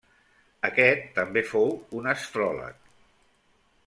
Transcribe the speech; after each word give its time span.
Aquest 0.69 1.03
també 1.19 1.43
fou 1.51 1.69
un 1.99 2.09
astròleg. 2.13 2.91